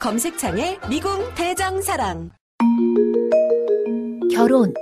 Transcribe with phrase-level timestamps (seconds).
[0.00, 2.30] 검색창에 미궁 대장사랑.
[4.32, 4.72] 결혼,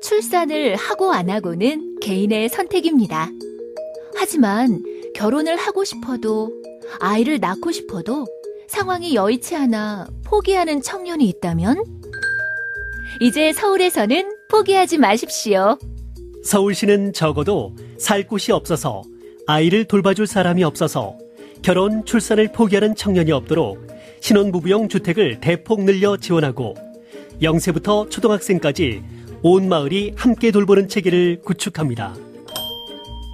[0.00, 3.30] 출산을 하고 안 하고는 개인의 선택입니다.
[4.16, 4.80] 하지만
[5.12, 6.52] 결혼을 하고 싶어도
[7.00, 8.28] 아이를 낳고 싶어도
[8.68, 11.82] 상황이 여의치 않아 포기하는 청년이 있다면
[13.20, 15.78] 이제 서울에서는 포기하지 마십시오.
[16.44, 19.02] 서울시는 적어도 살 곳이 없어서
[19.48, 21.18] 아이를 돌봐줄 사람이 없어서
[21.62, 26.74] 결혼, 출산을 포기하는 청년이 없도록 신혼부부용 주택을 대폭 늘려 지원하고
[27.40, 29.02] 0세부터 초등학생까지
[29.42, 32.14] 온 마을이 함께 돌보는 체계를 구축합니다.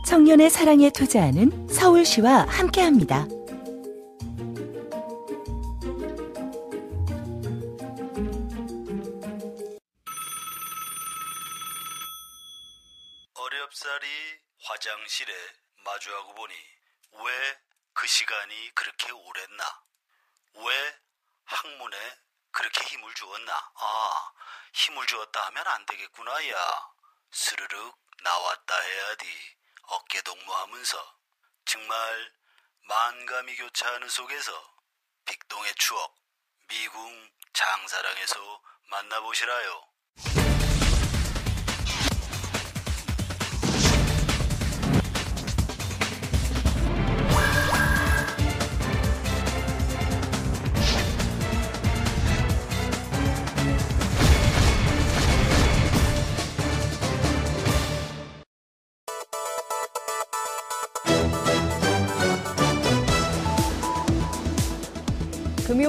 [0.06, 3.26] 청년의 사랑에 투자하는 서울시와 함께합니다.
[13.34, 14.06] 어렵사리
[14.62, 15.32] 화장실에
[15.84, 16.54] 마주하고 보니
[17.24, 17.66] 왜
[17.96, 19.85] 그 시간이 그렇게 오랬나?
[20.56, 20.98] 왜
[21.44, 22.18] 학문에
[22.50, 23.52] 그렇게 힘을 주었나?
[23.74, 24.32] 아,
[24.72, 26.88] 힘을 주었다 하면 안 되겠구나, 야.
[27.30, 29.56] 스르륵 나왔다 해야지.
[29.82, 31.16] 어깨 동무하면서.
[31.66, 32.32] 정말
[32.82, 34.74] 만감이 교차하는 속에서
[35.26, 36.14] 빅동의 추억,
[36.68, 39.88] 미궁 장사랑에서 만나보시라요.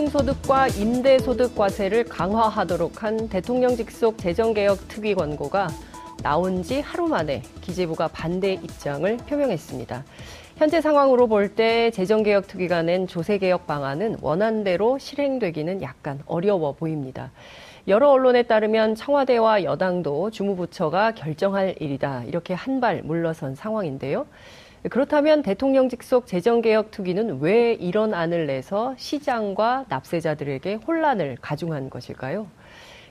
[0.08, 5.68] 금융소득과 임대소득 과세를 강화하도록 한 대통령 직속 재정개혁 특위 권고가
[6.24, 10.06] 나온 지 하루 만에 기재부가 반대 입장을 표명했습니다.
[10.58, 17.32] 현재 상황으로 볼 때 재정개혁 특위가 낸 조세개혁 방안은 원안대로 실행되기는 약간 어려워 보입니다.
[17.88, 22.24] 여러 언론에 따르면 청와대와 여당도 주무부처가 결정할 일이다.
[22.26, 24.26] 이렇게 한 발 물러선 상황인데요.
[24.90, 32.48] 그렇다면 대통령 직 속 재정개혁 특위는 왜 이런 안을 내서 시장과 납세자들에게 혼란을 가중한 것일까요?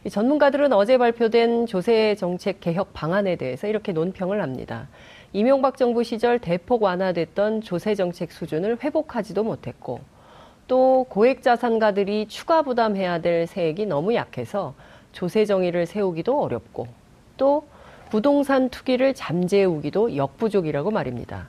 [0.09, 4.89] 전문가들은 어제 발표된 조세 정책 개혁 방안에 대해서 이렇게 논평을 합니다.
[5.33, 10.01] 이명박 정부 시절 대폭 완화됐던 조세 정책 수준을 회복하지도 못했고
[10.69, 14.75] 또 고액 자산가들이 추가 부담해야 될 세액이 너무 약해서
[15.13, 16.87] 조세 정의를 세우기도 어렵고
[17.37, 17.67] 또
[18.11, 21.49] 부동산 투기를 잠재우기도 역부족이라고 말입니다.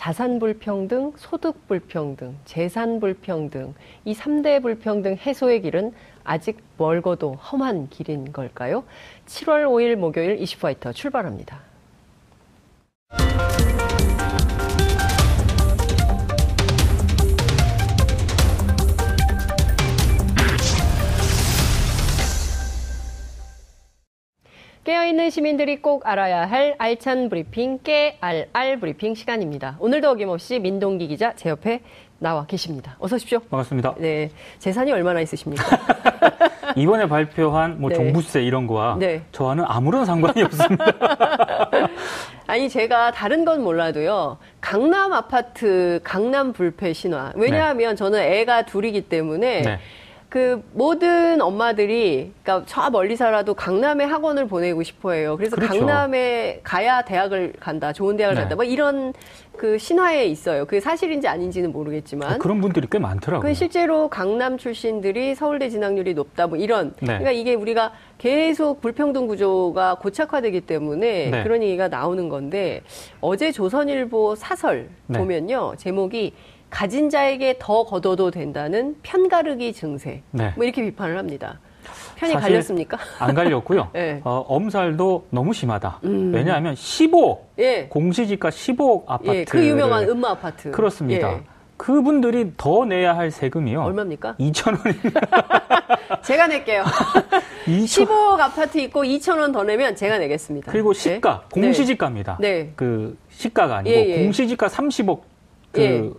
[0.00, 3.74] 자산 불평등, 소득 불평등, 재산 불평등,
[4.06, 5.92] 이 3대 불평등 해소의 길은
[6.24, 8.84] 아직 멀고도 험한 길인 걸까요?
[9.26, 11.60] 7월 5일 목요일 이슈파이터 출발합니다.
[24.84, 29.76] 깨어있는 시민들이 꼭 알아야 할 알찬 브리핑 깨알알 브리핑 시간입니다.
[29.78, 31.82] 오늘도 어김없이 민동기 기자 제 옆에
[32.18, 32.96] 나와 계십니다.
[32.98, 33.40] 어서 오십시오.
[33.40, 33.96] 반갑습니다.
[33.98, 35.64] 네, 재산이 얼마나 있으십니까?
[36.76, 37.96] 이번에 발표한 뭐 네.
[37.96, 39.22] 종부세 이런 거와 네.
[39.32, 40.86] 저와는 아무런 상관이 없습니다.
[42.46, 49.62] 아니 제가 다른 건 몰라도요 강남 아파트 강남 불패 신화 왜냐하면 저는 애가 둘이기 때문에
[49.62, 49.78] 네.
[50.30, 55.36] 그 모든 엄마들이 그러니까 저 멀리 살아도 강남에 학원을 보내고 싶어해요.
[55.36, 55.80] 그래서 그렇죠.
[55.80, 58.40] 강남에 가야 대학을 간다, 좋은 대학을 네.
[58.42, 59.12] 간다, 뭐 이런
[59.56, 60.66] 그 신화에 있어요.
[60.66, 62.38] 그게 사실인지 아닌지는 모르겠지만.
[62.38, 63.46] 그런 분들이 꽤 많더라고요.
[63.46, 67.06] 그 실제로 강남 출신들이 서울대 진학률이 높다 뭐 이런 네.
[67.06, 71.42] 그러니까 이게 우리가 계속 불평등 구조가 고착화되기 때문에 네.
[71.42, 72.82] 그런 얘기가 나오는 건데
[73.20, 75.18] 어제 조선일보 사설 네.
[75.18, 76.32] 보면요 제목이
[76.70, 80.52] 가진 자에게 더 걷어도 된다는 편가르기 증세 네.
[80.56, 81.58] 뭐 이렇게 비판을 합니다.
[82.16, 82.98] 편이 갈렸습니까?
[83.18, 83.88] 안 갈렸고요.
[83.94, 84.20] 네.
[84.24, 86.00] 어, 엄살도 너무 심하다.
[86.04, 86.32] 음.
[86.34, 91.32] 왜냐하면 15억 예, 공시지가 15억 아파트 예, 그 유명한 음모 아파트 그렇습니다.
[91.32, 91.42] 예.
[91.76, 93.82] 그분들이 더 내야 할 세금이요.
[93.82, 94.36] 얼마입니까?
[94.38, 95.20] 2천 원입니다.
[96.22, 96.84] 제가 낼게요.
[97.66, 100.70] 2천 15억 아파트 있고 2천 원 더 내면 제가 내겠습니다.
[100.70, 101.62] 그리고 시가 네.
[101.62, 102.36] 공시지가입니다.
[102.38, 102.70] 네.
[102.76, 104.22] 그 시가가 아니고 예, 예.
[104.24, 105.20] 공시지가 30억
[105.72, 106.10] 그 예.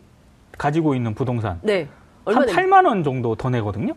[0.61, 1.87] 가지고 있는 부동산 네.
[2.23, 3.93] 한내 8만 원 정도 더 내거든요.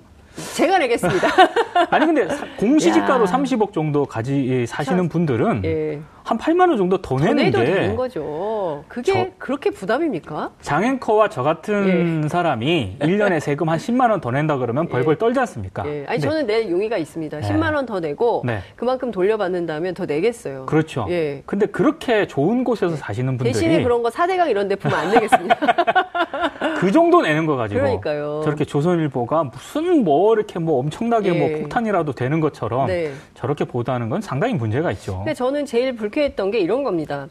[0.55, 1.29] 제가 내겠습니다.
[1.91, 3.27] 아니 근데 사- 공시지가로 야.
[3.27, 6.01] 30억 정도 가지 예, 사시는 분들은 예.
[6.25, 8.83] 한 8만 원 정도 더더 내는 내도 게 되는 거죠.
[8.89, 10.53] 그게 저- 그렇게 부담입니까?
[10.63, 15.83] 장앵커와 저 같은 사람이 1년에 세금 한 10만 원 더 낸다 그러면 벌벌 떨지 않습니까?
[15.87, 16.05] 예.
[16.09, 16.27] 아니 네.
[16.27, 17.41] 저는 낼 용의가 있습니다.
[17.41, 17.47] 네.
[17.49, 18.61] 10만 원 더 내고 네.
[18.75, 20.65] 그만큼 돌려받는다면 더 내겠어요.
[20.65, 21.05] 그렇죠.
[21.11, 21.43] 예.
[21.45, 25.59] 근데 그렇게 좋은 곳에서 사시는 분들이 대신에 그런 거 4대강 이런 데 품면 안 내겠습니다.
[26.81, 28.41] 그 정도 내는 거 가지고 그러니까요.
[28.45, 31.39] 저렇게 조선일보가 무슨 뭐 이렇게 뭐 엄청나게 예.
[31.39, 33.13] 뭐 폭탄이라도 되는 것처럼 네.
[33.35, 35.17] 저렇게 보도하는 건 상당히 문제가 있죠.
[35.19, 37.29] 근데 저는 제일 불 쾌했던 게 이런 겁니다.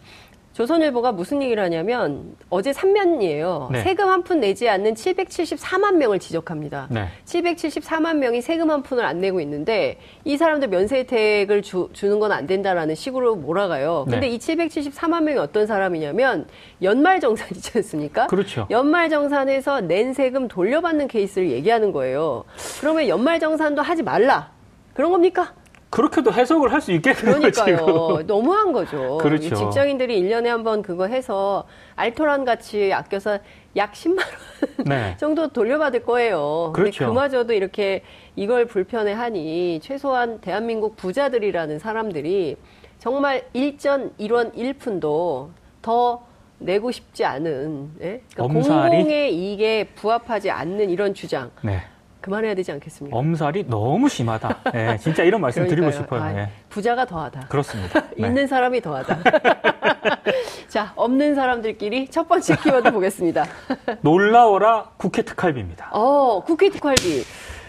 [0.53, 3.71] 조선일보가 무슨 얘기를 하냐면 어제 3면이에요.
[3.71, 3.81] 네.
[3.81, 6.89] 세금 한 푼 내지 않는 774만 명을 지적합니다.
[6.91, 7.07] 네.
[7.25, 12.31] 774만 명이 세금 한 푼을 안 내고 있는데 이 사람들 면세 혜택을 주, 는 건
[12.31, 14.03] 안 된다라는 식으로 몰아가요.
[14.07, 14.29] 근데 네.
[14.29, 16.45] 이 774만 명이 어떤 사람이냐면
[16.83, 18.27] 연말정산이지 않습니까?
[18.27, 18.67] 그렇죠.
[18.69, 22.43] 연말정산에서 낸 세금 돌려받는 케이스를 얘기하는 거예요.
[22.79, 24.51] 그러면 연말정산도 하지 말라.
[24.93, 25.53] 그런 겁니까?
[25.93, 27.35] 그렇게도 해석을 할 수 있겠네요.
[27.35, 27.77] 그러니까요.
[27.77, 28.27] 지금.
[28.27, 29.19] 너무한 거죠.
[29.21, 29.45] 그렇죠.
[29.45, 33.37] 이 직장인들이 1년에 한 번 그거 해서 알토란 같이 아껴서
[33.75, 34.27] 약 10만 원
[34.89, 35.15] 네.
[35.19, 36.71] 정도 돌려받을 거예요.
[36.73, 36.99] 그렇죠.
[36.99, 38.01] 근데 그마저도 이렇게
[38.35, 42.57] 이걸 불편해 하니 최소한 대한민국 부자들이라는 사람들이
[42.97, 45.49] 정말 일전 1원 1푼도
[45.81, 46.23] 더
[46.59, 48.21] 내고 싶지 않은 예?
[48.33, 48.53] 그러니까?
[48.71, 51.81] 공공의 이익에 부합하지 않는 이런 주장 네.
[52.23, 53.15] 그만해야 되지 않겠습니까?
[53.17, 54.71] 엄살이 너무 심하다.
[54.73, 55.91] 네, 진짜 이런 말씀 드리고.
[55.91, 56.21] 싶어요.
[56.21, 56.49] 아, 네.
[56.69, 57.47] 부자가 더하다.
[57.49, 57.99] 그렇습니다.
[58.17, 58.27] 네.
[58.27, 59.19] 있는 사람이 더하다.
[60.69, 63.45] 자, 없는 사람들끼리 첫 번째 키워드 보겠습니다.
[64.01, 65.89] 놀라워라 국회 특활비입니다.
[65.91, 67.23] 어, 국회 특활비.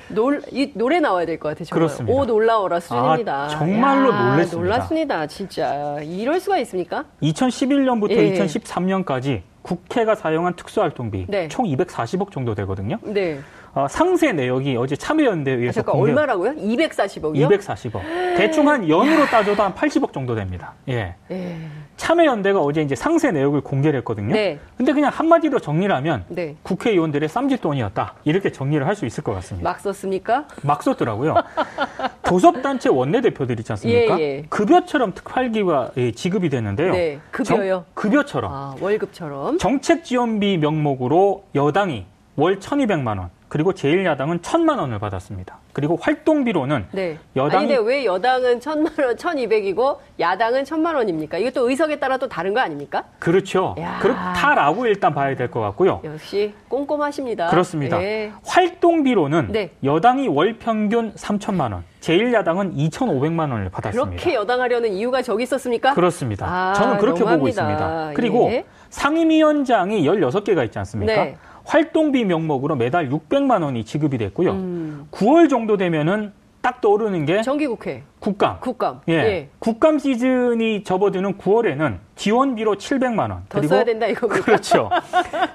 [0.09, 1.65] 놀, 이 노래 나와야 될 것 같아요.
[1.65, 1.89] 정말.
[1.89, 2.17] 그렇습니다.
[2.17, 3.35] 오, 놀라워라 수준입니다.
[3.45, 4.57] 아, 정말로 야, 놀랬습니다.
[4.63, 5.99] 놀랐습니다, 진짜.
[6.03, 7.07] 이럴 수가 있습니까?
[7.23, 8.35] 2011년부터 예.
[8.35, 11.49] 2013년까지 국회가 사용한 특수활동비 네.
[11.49, 12.99] 총 240억 정도 되거든요.
[13.03, 13.41] 네.
[13.75, 16.53] 어, 상세 내역이 어제 참여연대에 아, 의해서 잠깐, 공개- 얼마라고요?
[16.55, 17.49] 240억이요?
[17.59, 18.01] 240억.
[18.37, 20.75] 대충 한 연으로 따져도 한 80억 정도 됩니다.
[20.89, 21.15] 예.
[21.31, 21.57] 예.
[21.97, 24.33] 참여연대가 어제 이제 상세 내역을 공개를 했거든요.
[24.35, 24.59] 네.
[24.77, 26.55] 근데 그냥 한마디로 정리를 하면 네.
[26.63, 28.15] 국회의원들의 쌈짓돈이었다.
[28.25, 29.69] 이렇게 정리를 할 수 있을 것 같습니다.
[29.71, 30.47] 막 썼습니까?
[30.63, 31.35] 막 썼더라고요.
[32.25, 34.19] 교섭단체 원내대표들 있지 않습니까?
[34.21, 34.43] 예, 예.
[34.49, 36.93] 급여처럼 특활기가 예, 지급이 되는데요.
[36.93, 37.19] 네.
[37.33, 37.73] 급여요?
[37.73, 38.53] 정- 급여처럼.
[38.53, 39.59] 아, 월급처럼.
[39.59, 42.07] 정책지원비 명목으로 여당이
[42.37, 45.59] 월 1200만 원, 그리고 제1야당은 1000만 원을 받았습니다.
[45.73, 47.19] 그리고 활동비로는 네.
[47.37, 51.39] 여당이- 아니, 근데 왜 여당은 천만 원, 천이백이고 야당은 천만 원입니까?
[51.39, 53.05] 이것도 의석에 따라 또 다른 거 아닙니까?
[53.21, 53.77] 그렇죠.
[53.79, 54.01] 야.
[54.03, 56.01] 그렇다라고 일단 봐야 될 것 같고요.
[56.03, 57.47] 역시 꼼꼼하십니다.
[57.47, 58.03] 그렇습니다.
[58.03, 58.33] 예.
[58.45, 59.71] 활동비로는 네.
[59.85, 64.11] 여당이 월 평균 3천만 원, 제1야당은 2,500만 원을 받았습니다.
[64.11, 65.95] 그렇게 여당하려는 이유가 저기 있었습니까?
[65.95, 66.45] 그렇습니다.
[66.47, 67.63] 아, 저는 그렇게 보고 너무합니다.
[67.63, 68.11] 있습니다.
[68.17, 68.65] 그리고 예.
[68.91, 71.13] 상임위원장이 16개가 있지 않습니까?
[71.15, 71.37] 네.
[71.65, 74.51] 활동비 명목으로 매달 600만 원이 지급이 됐고요.
[74.53, 75.09] 음.
[75.11, 78.59] 9월 정도 되면은 딱 떠오르는 게 정기국회, 국감.
[78.61, 79.01] 국감.
[79.09, 79.13] 예.
[79.13, 79.49] 예.
[79.59, 83.43] 국감 시즌이 접어드는 9월에는 지원비로 700만 원.
[83.51, 84.43] 더 써야 된다 이겁니까?
[84.45, 84.89] 그렇죠.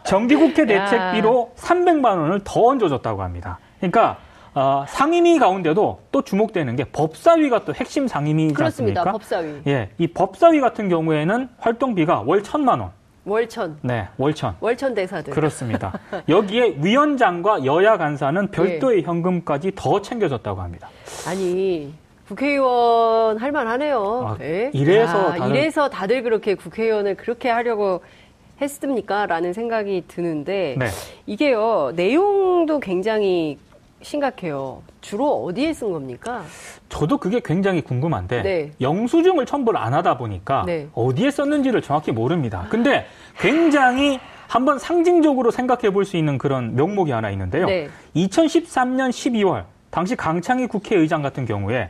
[0.06, 0.86] 정기국회 야.
[0.86, 3.58] 대책비로 300만 원을 더 얹어줬다고 합니다.
[3.80, 4.18] 그러니까
[4.54, 9.02] 어, 상임위 가운데도 또 주목되는 게 법사위가 또 핵심 상임위지 그렇습니다.
[9.02, 9.12] 않습니까?
[9.12, 9.62] 법사위.
[9.68, 12.92] 예, 이 법사위 같은 경우에는 활동비가 월 천만 원.
[13.26, 13.78] 월천.
[13.82, 14.56] 네, 월천.
[14.60, 15.34] 월천 대사들.
[15.34, 15.98] 그렇습니다.
[16.28, 18.52] 여기에 위원장과 여야 간사는 예.
[18.52, 20.90] 별도의 현금까지 더 챙겨졌다고 합니다.
[21.28, 21.94] 아니
[22.28, 24.28] 국회의원 할 만하네요.
[24.28, 24.72] 아, 예?
[24.74, 28.02] 이래서 야, 다들- 이래서 다들 그렇게 국회의원을 그렇게 하려고
[28.62, 30.88] 했습니까 라는 생각이 드는데 네.
[31.26, 33.58] 이게요 내용도 굉장히
[34.02, 34.82] 심각해요.
[35.02, 36.44] 주로 어디에 쓴 겁니까?
[36.90, 38.72] 저도 그게 굉장히 궁금한데 네.
[38.82, 40.88] 영수증을 첨부를 안 하다 보니까 네.
[40.94, 42.66] 어디에 썼는지를 정확히 모릅니다.
[42.70, 43.06] 근데
[43.38, 47.66] 굉장히 한번 상징적으로 생각해 볼 수 있는 그런 명목이 하나 있는데요.
[47.68, 47.90] 네.
[48.16, 51.90] 2013년 12월 당시 강창희 국회의장 같은 경우에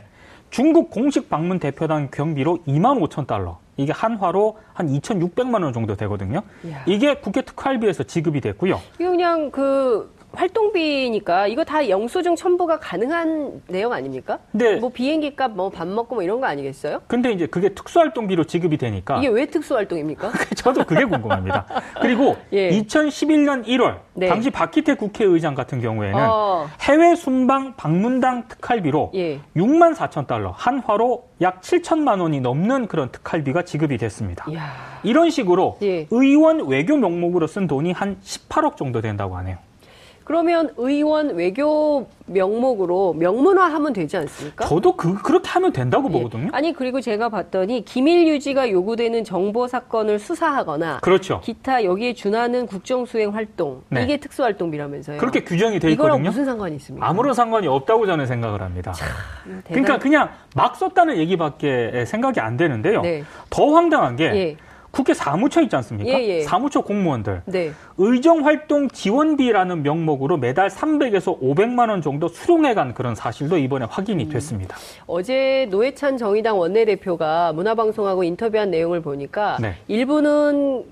[0.50, 3.58] 중국 공식 방문 대표단 경비로 2만 5천 달러.
[3.76, 6.42] 이게 한화로 한 2,600만 원 정도 되거든요.
[6.64, 6.82] 이야.
[6.86, 8.78] 이게 국회 특활비에서 지급이 됐고요.
[8.98, 14.38] 이거 그냥 그 활동비니까 이거 다 영수증 첨부가 가능한 내용 아닙니까?
[14.52, 17.00] 근데 뭐 비행기 값, 뭐 밥 먹고 뭐 이런 거 아니겠어요?
[17.06, 20.30] 근데 이제 그게 특수활동비로 지급이 되니까 이게 왜 특수활동입니까?
[20.56, 21.66] 저도 그게 궁금합니다.
[22.00, 22.70] 그리고 예.
[22.70, 24.26] 2011년 1월 네.
[24.28, 26.68] 당시 박희태 국회의장 같은 경우에는 어.
[26.80, 29.40] 해외 순방 방문당 특활비로 예.
[29.56, 34.44] 6만 4천 달러, 한화로 약 7천만 원이 넘는 그런 특활비가 지급이 됐습니다.
[34.50, 34.70] 이야.
[35.02, 36.06] 이런 식으로 예.
[36.10, 39.56] 의원 외교 명목으로 쓴 돈이 한 18억 정도 된다고 하네요.
[40.24, 44.64] 그러면 의원 외교 명목으로 명문화하면 되지 않습니까?
[44.64, 46.12] 저도 그, 그렇게 하면 된다고 예.
[46.12, 46.48] 보거든요.
[46.52, 51.40] 아니 그리고 제가 봤더니 기밀 유지가 요구되는 정보 사건을 수사하거나 그렇죠.
[51.40, 54.04] 기타 여기에 준하는 국정 수행 활동 네.
[54.04, 55.18] 이게 특수 활동비라면서요.
[55.18, 56.18] 그렇게 규정이 돼 있거든요.
[56.28, 57.08] 무슨 상관이 있습니까?
[57.08, 58.92] 아무런 상관이 없다고 저는 생각을 합니다.
[58.92, 63.00] 대단- 그러니까 그냥 막 썼다는 얘기밖에 생각이 안 되는데요.
[63.02, 63.24] 네.
[63.50, 64.56] 더 황당한 게 예.
[64.90, 66.10] 국회 사무처 있지 않습니까?
[66.10, 66.40] 예, 예.
[66.42, 67.72] 사무처 공무원들 네.
[67.98, 74.28] 의정활동 지원비라는 명목으로 매달 300에서 500만 원 정도 수령해간 그런 사실도 이번에 확인이 음.
[74.28, 74.76] 됐습니다.
[75.06, 79.76] 어제 노회찬 정의당 원내대표가 문화방송하고 인터뷰한 내용을 보니까 네.
[79.86, 80.84] 일부는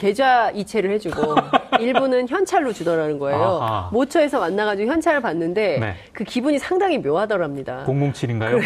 [0.00, 1.34] 계좌 이체를 해주고
[1.78, 3.60] 일부는 현찰로 주더라는 거예요.
[3.60, 3.90] 아하.
[3.92, 5.94] 모처에서 만나가지고 현찰을 받는데 네.
[6.12, 7.84] 그 기분이 상당히 묘하더랍니다.
[7.86, 8.60] 007인가요?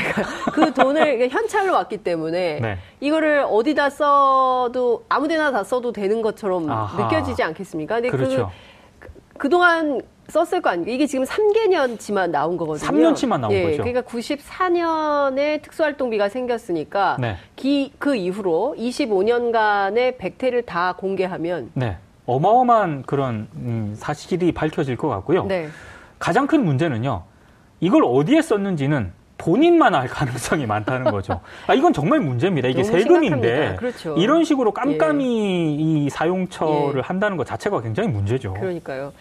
[0.53, 2.79] 그 돈을 현찰로 왔기 때문에 네.
[3.01, 7.03] 이거를 어디다 써도 아무데나 다 써도 되는 것처럼 아하.
[7.05, 7.97] 느껴지지 않겠습니까?
[7.97, 8.53] 근데 그렇죠.
[9.01, 10.93] 그, 그동안 썼을 거 아닙니까?
[10.93, 12.89] 이게 지금 3개년치만 나온 거거든요.
[12.89, 13.83] 3년치만 나온 예, 거죠.
[13.83, 17.37] 그러니까 94년에 특수활동비가 생겼으니까 네.
[17.57, 21.99] 기, 그 이후로 25년간의 백태를 다 공개하면 네.
[22.27, 25.45] 어마어마한 그런 음, 사실이 밝혀질 것 같고요.
[25.45, 25.69] 네.
[26.19, 27.25] 가장 큰 문제는요.
[27.81, 31.41] 이걸 어디에 썼는지는 본인만 알 가능성이 많다는 거죠.
[31.67, 32.69] 아, 이건 정말 문제입니다.
[32.69, 33.77] 이게 세금인데.
[33.77, 34.15] 그렇죠.
[34.17, 37.01] 이런 식으로 깜깜이 이 사용처를 예.
[37.03, 38.55] 한다는 것 자체가 굉장히 문제죠.
[38.55, 39.13] 그러니까요.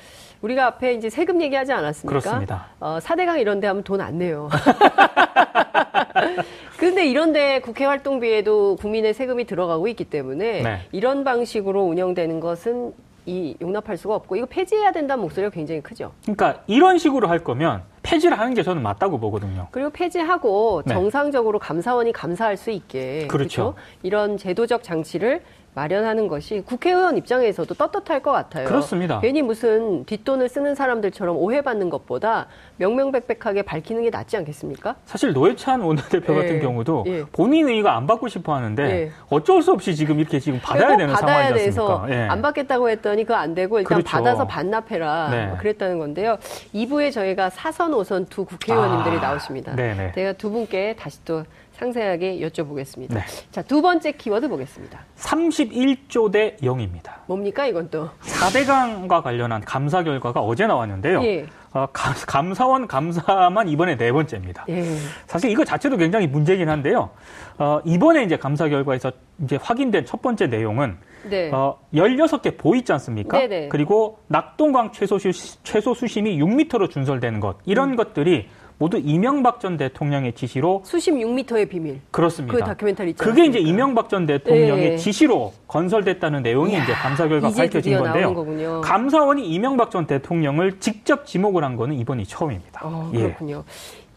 [0.43, 2.19] 우리가 앞에 이제 세금 얘기하지 않았습니까?
[2.19, 2.65] 그렇습니다.
[2.79, 4.49] 어, 사대강 이런 데 하면 돈 안 내요.
[6.77, 10.79] 그런데 이런데 국회 활동비에도 국민의 세금이 들어가고 있기 때문에 네.
[10.91, 12.93] 이런 방식으로 운영되는 것은
[13.25, 16.11] 이 용납할 수가 없고 이거 폐지해야 된다는 목소리가 굉장히 크죠.
[16.23, 19.67] 그러니까 이런 식으로 할 거면 폐지를 하는 게 저는 맞다고 보거든요.
[19.71, 20.93] 그리고 폐지하고 네.
[20.93, 23.73] 정상적으로 감사원이 감사할 수 있게 그렇죠.
[23.73, 23.75] 그렇죠?
[24.01, 25.41] 이런 제도적 장치를
[25.75, 28.67] 마련하는 것이 국회의원 입장에서도 떳떳할 것 같아요.
[28.67, 29.19] 그렇습니다.
[29.19, 34.95] 괜히 무슨 뒷돈을 쓰는 사람들처럼 오해받는 것보다 명명백백하게 밝히는 게 낫지 않겠습니까?
[35.05, 37.23] 사실 노회찬 원내대표 예, 같은 경우도 예.
[37.31, 39.11] 본인 의의가 안 받고 싶어 하는데 예.
[39.29, 42.15] 어쩔 수 없이 지금 이렇게 지금 받아야 꼭 되는 받아야 상황이지 돼서 않습니까?
[42.15, 42.27] 예.
[42.27, 44.09] 안 받겠다고 했더니 그거 안 되고 일단 그렇죠.
[44.09, 45.47] 받아서 반납해라 네.
[45.47, 46.37] 뭐 그랬다는 건데요.
[46.73, 49.75] 2부에 저희가 사선, 오선 두 국회의원님들이 아, 나오십니다.
[49.75, 50.11] 네네.
[50.13, 53.13] 제가 두 분께 다시 또 상세하게 여쭤보겠습니다.
[53.15, 53.21] 네.
[53.51, 54.99] 자, 두 번째 키워드 보겠습니다.
[55.17, 57.13] 31조 대 0입니다.
[57.25, 58.09] 뭡니까 이건 또?
[58.21, 61.23] 4대강과 관련한 감사 결과가 어제 나왔는데요.
[61.23, 61.45] 예.
[61.73, 64.65] 어, 감- 감사원 감사만 이번에 네 번째입니다.
[64.69, 64.83] 예.
[65.25, 67.09] 사실 이거 자체도 굉장히 문제긴 한데요.
[67.57, 69.11] 어, 이번에 이제 감사 결과에서
[69.43, 71.49] 이제 확인된 첫 번째 내용은 네.
[71.51, 73.39] 어, 16개 보 있지 않습니까?
[73.39, 73.69] 네네.
[73.69, 75.31] 그리고 낙동강 최소, 수,
[75.63, 77.95] 최소 수심이 6m로 준설되는 것 이런 음.
[77.95, 82.01] 것들이 모두 이명박 전 대통령의 지시로 수심 6m의 비밀.
[82.11, 82.57] 그렇습니다.
[82.57, 83.59] 그 다큐멘터리 있지 그게 이제?
[83.59, 84.97] 이명박 전 대통령의 네.
[84.97, 88.81] 지시로 건설됐다는 내용이 이제 감사 결과 밝혀진 건데요.
[88.81, 92.81] 감사원이 이명박 전 대통령을 직접 지목을 한 거는 이번이 처음입니다.
[92.83, 93.19] 어, 예.
[93.19, 93.63] 그렇군요.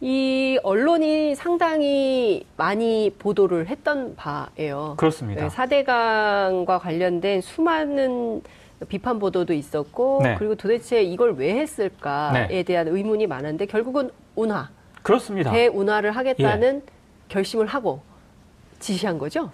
[0.00, 4.94] 이 언론이 상당히 많이 보도를 했던 바예요.
[4.98, 5.44] 그렇습니다.
[5.44, 8.42] 네, 사대강과 관련된 수많은
[8.88, 10.36] 비판 보도도 있었고 네.
[10.38, 12.62] 그리고 도대체 이걸 왜 했을까에 네.
[12.62, 14.68] 대한 의문이 많은데 결국은 운하,
[15.02, 15.50] 그렇습니다.
[15.50, 16.92] 대운하를 하겠다는 예.
[17.28, 18.02] 결심을 하고
[18.78, 19.50] 지시한 거죠?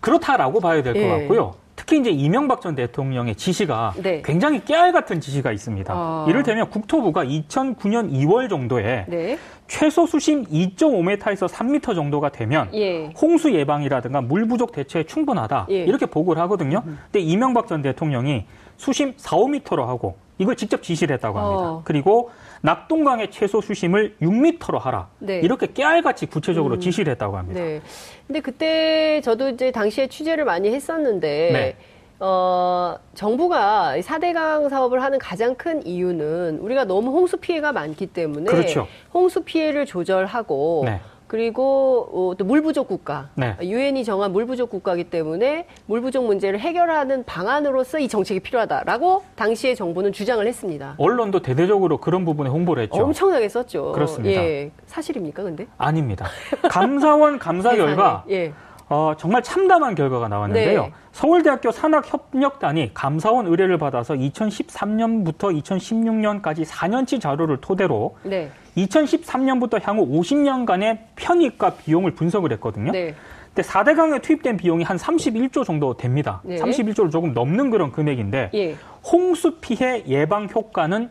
[0.00, 1.08] 그렇다라고 봐야 될것 예.
[1.08, 1.54] 같고요.
[1.80, 4.20] 특히 이제 이명박 전 대통령의 지시가 네.
[4.22, 5.94] 굉장히 깨알 같은 지시가 있습니다.
[5.96, 6.26] 아.
[6.28, 9.38] 이를테면 국토부가 2009년 2월 정도에 네.
[9.66, 13.10] 최소 수심 2.5m에서 3m 정도가 되면 예.
[13.18, 15.84] 홍수 예방이라든가 물 부족 대처에 충분하다 예.
[15.84, 16.82] 이렇게 보고를 하거든요.
[16.84, 18.44] 근데 이명박 전 대통령이
[18.80, 21.62] 수심 4, 5m로 하고 이걸 직접 지시를 했다고 합니다.
[21.70, 21.82] 어.
[21.84, 22.30] 그리고
[22.62, 25.40] 낙동강의 최소 수심을 6m로 하라 네.
[25.40, 27.60] 이렇게 깨알같이 구체적으로 지시를 했다고 합니다.
[27.60, 27.82] 네.
[28.26, 31.76] 근데 그때 저도 이제 당시에 취재를 많이 했었는데, 네.
[32.20, 38.46] 어, 정부가 이 4대강 사업을 하는 가장 큰 이유는 우리가 너무 홍수 피해가 많기 때문에
[38.46, 38.86] 그렇죠.
[39.12, 41.00] 홍수 피해를 조절하고 네.
[41.30, 43.56] 그리고 어, 또물 부족 국가, 네.
[43.62, 49.76] 유엔이 정한 물 부족 국가이기 때문에 물 부족 문제를 해결하는 방안으로서 이 정책이 필요하다라고 당시에
[49.76, 50.96] 정부는 주장을 했습니다.
[50.98, 53.00] 언론도 대대적으로 그런 부분에 홍보를 했죠.
[53.00, 53.92] 엄청나게 썼죠.
[53.92, 54.42] 그렇습니다.
[54.42, 54.72] 예.
[54.86, 55.68] 사실입니까, 근데?
[55.78, 56.26] 아닙니다.
[56.68, 57.70] 감사원 감사.
[57.78, 58.52] 결과 예.
[58.88, 60.82] 어, 정말 참담한 결과가 나왔는데요.
[60.82, 60.92] 네.
[61.12, 68.50] 서울대학교 산학협력단이 감사원 의뢰를 받아서 2013년부터 2016년까지 4년치 자료를 토대로 네.
[68.76, 72.92] 2013년부터 향후 50년간의 편익과 비용을 분석을 했거든요.
[72.92, 73.14] 네.
[73.54, 76.40] 근데 4대 강에 투입된 비용이 한 31조 정도 됩니다.
[76.44, 76.56] 네.
[76.56, 78.76] 31조를 조금 넘는 그런 금액인데 예.
[79.04, 81.10] 홍수 피해 예방 효과는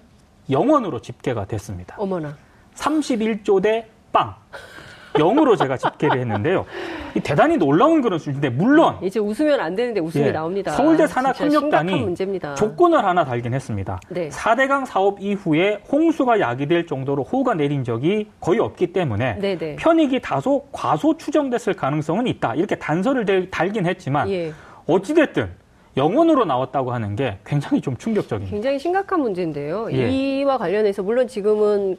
[0.50, 1.96] 0원으로 집계가 됐습니다.
[1.98, 2.36] 어머나.
[2.76, 4.36] 31조 대 빵.
[5.14, 6.66] 0으로 제가 집계를 했는데요.
[7.16, 10.72] 이 대단히 놀라운 그런 수준인데 물론 이제 웃으면 안 되는데 웃음이 예, 나옵니다.
[10.72, 12.16] 서울대 산학협력단이.
[12.56, 14.00] 조건을 하나 달긴 했습니다.
[14.10, 14.30] 네.
[14.30, 19.76] 4대강 사업 이후에 홍수가 야기될 정도로 호우가 내린 적이 거의 없기 때문에 네네.
[19.78, 22.56] 편익이 다소 과소 추정됐을 가능성은 있다.
[22.56, 24.54] 이렇게 단서를 댈- 달긴 했지만 예.
[24.88, 25.50] 어찌됐든
[25.98, 28.52] 영원으로 나왔다고 하는 게 굉장히 좀 충격적입니다.
[28.52, 29.90] 굉장히 심각한 문제인데요.
[29.92, 30.10] 예.
[30.10, 31.98] 이와 관련해서 물론 지금은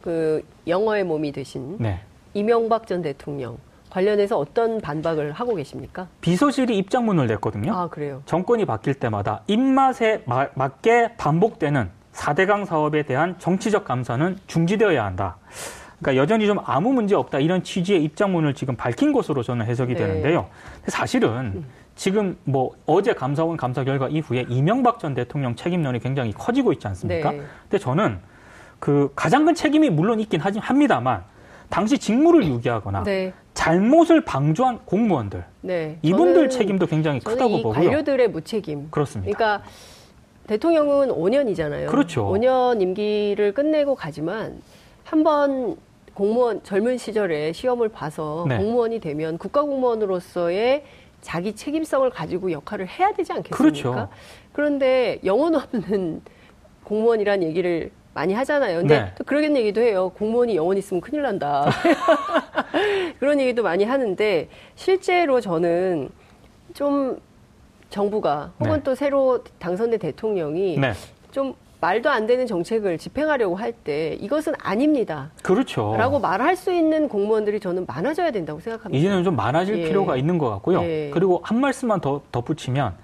[0.00, 1.98] 그 영어의 몸이 되신 네.
[2.34, 3.58] 이명박 전 대통령
[3.90, 6.08] 관련해서 어떤 반박을 하고 계십니까?
[6.20, 7.72] 비서실이 입장문을 냈거든요.
[7.72, 8.22] 아 그래요.
[8.26, 15.36] 정권이 바뀔 때마다 입맛에 마- 맞게 반복되는 4대강 사업에 대한 정치적 감사는 중지되어야 한다.
[16.00, 20.00] 그러니까 여전히 좀 아무 문제 없다 이런 취지의 입장문을 지금 밝힌 것으로 저는 해석이 네.
[20.00, 20.46] 되는데요.
[20.88, 21.64] 사실은
[21.94, 27.30] 지금 뭐 어제 감사원 감사 결과 이후에 이명박 전 대통령 책임론이 굉장히 커지고 있지 않습니까?
[27.30, 27.42] 네.
[27.62, 28.18] 근데 저는
[28.80, 31.22] 그 가장 큰 책임이 물론 있긴 하지- 합니다만
[31.68, 33.32] 당시 직무를 유기하거나 네.
[33.54, 35.98] 잘못을 방조한 공무원들 네.
[36.02, 37.74] 이분들 저는- 책임도 굉장히 크다고 이 보고요.
[37.88, 38.88] 관료들의 무책임.
[38.90, 39.36] 그렇습니다.
[39.36, 39.66] 그러니까
[40.46, 41.86] 대통령은 5년이잖아요.
[41.88, 42.26] 그렇죠.
[42.26, 44.60] 5년 임기를 끝내고 가지만
[45.04, 45.76] 한번
[46.12, 48.58] 공무원 젊은 시절에 시험을 봐서 네.
[48.58, 50.84] 공무원이 되면 국가공무원으로서의
[51.22, 53.56] 자기 책임성을 가지고 역할을 해야 되지 않겠습니까?
[53.56, 54.08] 그렇죠.
[54.52, 56.20] 그런데 영혼 없는
[56.84, 58.78] 공무원이란 얘기를 많이 하잖아요.
[58.78, 59.12] 근데 네.
[59.18, 60.10] 또 그런 얘기도 해요.
[60.16, 61.68] 공무원이 영혼 있으면 큰일 난다.
[63.18, 66.08] 그런 얘기도 많이 하는데 실제로 저는
[66.72, 67.18] 좀
[67.90, 68.82] 정부가 혹은 네.
[68.82, 70.92] 또 새로 당선된 대통령이 네.
[71.32, 75.30] 좀 말도 안 되는 정책을 집행하려고 할 때 이것은 아닙니다.
[75.42, 75.94] 그렇죠.
[75.98, 78.98] 라고 말할 수 있는 공무원들이 저는 많아져야 된다고 생각합니다.
[78.98, 79.84] 이제는 좀 많아질 예.
[79.88, 80.82] 필요가 있는 것 같고요.
[80.84, 81.10] 예.
[81.12, 82.94] 그리고 한 말씀만 더 덧붙이면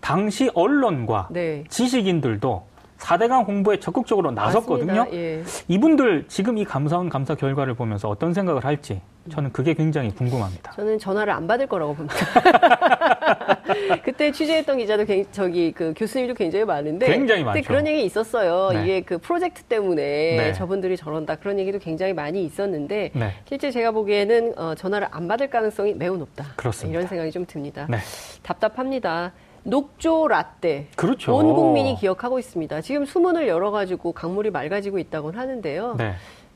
[0.00, 1.64] 당시 언론과 네.
[1.68, 2.64] 지식인들도
[2.98, 5.06] 4대강 홍보에 적극적으로 나섰거든요.
[5.12, 5.42] 예.
[5.68, 9.00] 이분들 지금 이 감사원 감사 결과를 보면서 어떤 생각을 할지
[9.30, 10.72] 저는 그게 굉장히 궁금합니다.
[10.72, 12.16] 저는 전화를 안 받을 거라고 봅니다.
[14.04, 17.66] 그때 취재했던 기자도 굉- 저기 그 교수님도 굉장히 많은데 굉장히 많죠.
[17.66, 18.70] 그런 얘기 있었어요.
[18.72, 18.82] 네.
[18.82, 20.52] 이게 그 프로젝트 때문에 네.
[20.52, 23.30] 저분들이 저런다 그런 얘기도 굉장히 많이 있었는데 네.
[23.48, 26.46] 실제 제가 보기에는 어, 전화를 안 받을 가능성이 매우 높다.
[26.56, 26.98] 그렇습니다.
[26.98, 27.86] 이런 생각이 좀 듭니다.
[27.90, 27.98] 네.
[28.42, 29.32] 답답합니다.
[29.64, 30.86] 녹조 라떼.
[30.94, 31.34] 그렇죠.
[31.34, 32.80] 온 국민이 기억하고 있습니다.
[32.82, 35.96] 지금 수문을 열어가지고 강물이 맑아지고 있다고는 하는데요.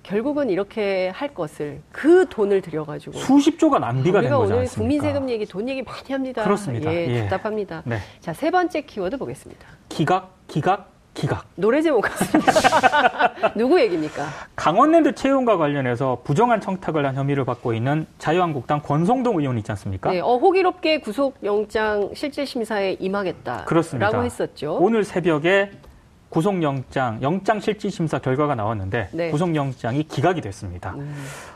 [0.02, 0.08] 네.
[0.10, 4.78] 결국은 이렇게 할 것을 그 돈을 들여가지고 수십조가 낭비가 된 우리가 거지 오늘 않습니까?
[4.80, 6.42] 국민 세금 얘기, 돈 얘기 많이 합니다.
[6.42, 6.92] 그렇습니다.
[6.92, 7.28] 예, 예.
[7.28, 7.82] 답답합니다.
[7.84, 7.98] 네.
[8.20, 9.66] 자, 세 번째 키워드 보겠습니다.
[9.88, 11.44] 기각, 기각, 기각.
[11.56, 13.52] 노래 제목 같습니다.
[13.56, 14.26] 누구 얘기입니까?
[14.56, 20.10] 강원랜드 채용과 관련해서 부정한 청탁을 한 혐의를 받고 있는 자유한국당 권성동 의원 있지 않습니까?
[20.12, 23.64] 네, 어, 호기롭게 구속영장 실질 심사에 임하겠다.
[23.64, 24.08] 그렇습니다.
[24.10, 24.78] 라고 했었죠.
[24.80, 25.70] 오늘 새벽에
[26.30, 29.26] 구속영장, 영장실질심사 결과가 나왔는데 네.
[29.26, 29.30] 음.
[29.32, 30.94] 구속영장이 기각이 됐습니다.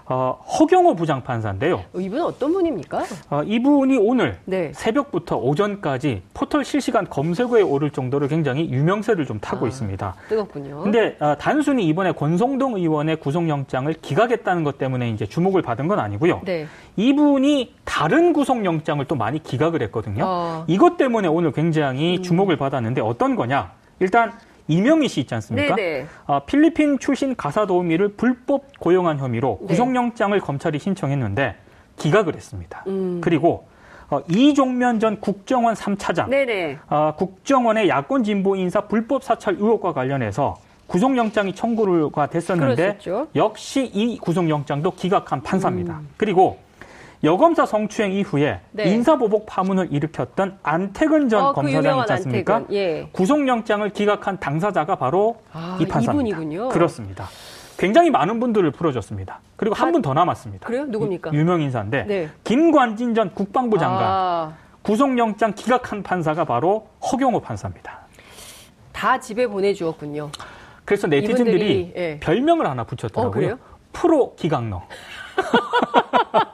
[0.07, 1.77] 어, 허경호 부장판사인데요.
[1.95, 3.05] 어, 이분은 어떤 분입니까?
[3.31, 4.73] 어, 이분이 오늘 네.
[4.75, 9.69] 새벽부터 오전까지 포털 실시간 검색어에 오를 정도로 굉장히 유명세를 좀 타고 아.
[9.69, 10.15] 있습니다.
[10.29, 10.81] 뜨겁군요.
[10.83, 16.43] 근데 어, 단순히 이번에 권성동 의원의 구속영장을 기각했다는 것 때문에 이제 주목을 받은 건 아니고요.
[16.45, 16.67] 네.
[16.97, 20.25] 이분이 다른 구속영장을 또 많이 기각을 했거든요.
[20.27, 20.65] 어.
[20.67, 22.23] 이것 때문에 오늘 굉장히 음.
[22.23, 23.73] 주목을 받았는데 어떤 거냐?
[24.01, 24.33] 일단
[24.69, 25.77] 이명희 씨 있지 않습니까?
[25.77, 26.07] 네네.
[26.27, 29.67] 어, 필리핀 출신 가사 도우미를 불법 고용한 혐의로 네.
[29.69, 31.57] 구속영장을 검찰이 신청했는데
[31.97, 32.85] 기각을 했습니다.
[32.87, 33.21] 음.
[33.21, 33.67] 그리고
[34.11, 36.79] 어, 이종면 전 국정원 3차장, 네네.
[36.89, 42.99] 어, 국정원의 야권 진보 인사 불법 사찰 의혹과 관련해서 구속영장이 청구가 됐었는데.
[43.35, 46.01] 역시 이 구속영장도 기각한 판사입니다.
[46.17, 46.59] 그리고
[47.23, 48.85] 여검사 성추행 이후에 네.
[48.93, 52.55] 인사보복 파문을 일으켰던 안태근 전 어, 그 검사장 유명한 있지 않습니까?
[52.57, 52.75] 안태근.
[52.77, 53.09] 예.
[53.13, 56.37] 구속영장을 기각한 당사자가 바로 아, 이 판사입니다.
[56.39, 56.69] 이분이군요.
[56.69, 57.27] 그렇습니다.
[57.79, 59.41] 굉장히 많은 분들을 풀어줬습니다.
[59.57, 60.67] 그리고 한 분 더 남았습니다.
[60.67, 60.85] 그래요?
[60.87, 61.33] 누굽니까?
[61.33, 62.29] 유- 유명 인사인데 네.
[62.45, 68.01] 김관진 전 국방부 장관 아, 구속영장 기각한 판사가 바로 허경호 판사입니다.
[68.93, 70.31] 다 집에 보내주었군요.
[70.85, 72.21] 그래서 네티즌들이 이분들이, 예.
[72.21, 73.53] 별명을 하나 붙였더라고요.
[73.55, 73.59] 어?
[73.93, 74.83] 프로 기각러.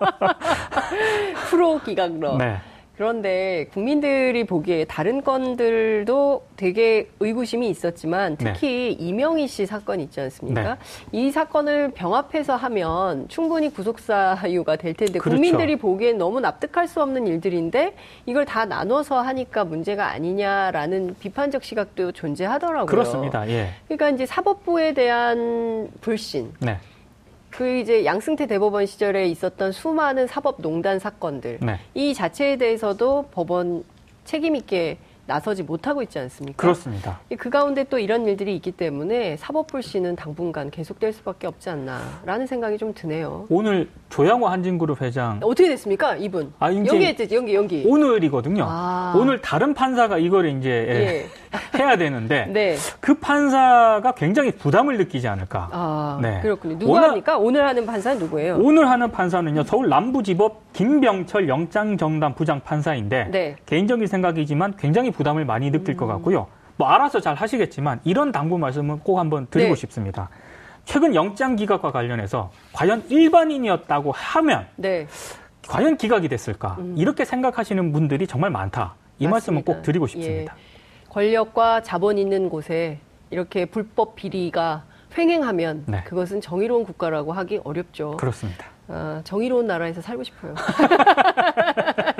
[1.91, 2.37] 기각러.
[2.37, 2.57] 네.
[2.97, 8.53] 그런데 국민들이 보기에 다른 건들도 되게 의구심이 있었지만 네.
[8.53, 10.77] 특히 이명희 씨 사건 있지 않습니까?
[11.11, 15.31] 이 사건을 병합해서 하면 충분히 구속사유가 될 텐데 그렇죠.
[15.31, 17.95] 국민들이 보기엔 너무 납득할 수 없는 일들인데
[18.27, 22.85] 이걸 다 나눠서 하니까 문제가 아니냐라는 비판적 시각도 존재하더라고요.
[22.85, 23.49] 그렇습니다.
[23.49, 23.71] 예.
[23.89, 26.77] 그러니까 이제 사법부에 대한 불신, 네.
[27.51, 31.79] 그 이제 양승태 대법원 시절에 있었던 수많은 사법농단 사건들 네.
[31.95, 33.85] 이 자체에 대해서도 법원
[34.25, 34.99] 책임 있게
[35.31, 36.57] 나서지 못하고 있지 않습니까?
[36.61, 37.21] 그렇습니다.
[37.39, 42.79] 그 가운데 또 이런 일들이 있기 때문에 사법 불씨는 당분간 계속될 수밖에 없지 않나라는 생각이
[42.79, 43.47] 좀 드네요.
[43.49, 46.53] 오늘 조양호 한진그룹 회장 어떻게 됐습니까, 이분?
[46.59, 47.85] 아, 연기했지, 연기, 연기.
[47.87, 48.65] 오늘이거든요.
[48.69, 49.15] 아.
[49.17, 51.79] 오늘 다른 판사가 이걸 이제 예.
[51.79, 52.77] 해야 되는데 네.
[52.99, 55.69] 그 판사가 굉장히 부담을 느끼지 않을까.
[55.71, 56.41] 아, 네.
[56.43, 56.77] 그렇군요.
[56.79, 57.39] 누가 오늘- 합니까?
[57.39, 58.59] 오늘 하는 판사는 누구예요?
[58.61, 63.57] 오늘 하는 판사는요 서울 남부지법 김병철 영장정당 부장 판사인데 네.
[63.67, 65.97] 개인적인 생각이지만 굉장히 부담을 많이 느낄 음.
[65.99, 66.47] 것 같고요.
[66.79, 69.77] 뭐 알아서 잘 하시겠지만 이런 당부 말씀은 꼭 한번 드리고 네.
[69.77, 70.31] 싶습니다.
[70.87, 75.07] 최근 영장 기각과 관련해서 과연 일반인이었다고 하면 네.
[75.69, 78.95] 과연 기각이 됐을까 이렇게 생각하시는 분들이 정말 많다.
[79.19, 79.61] 이 말씀은 음.
[79.61, 79.73] 맞습니다.
[79.75, 80.55] 꼭 드리고 싶습니다.
[80.57, 81.11] 예.
[81.11, 84.85] 권력과 자본 있는 곳에 이렇게 불법 비리가
[85.19, 86.03] 횡행하면 네.
[86.05, 88.17] 그것은 정의로운 국가라고 하기 어렵죠.
[88.17, 88.65] 그렇습니다.
[88.89, 90.55] 아, 정의로운 나라에서 살고 싶어요.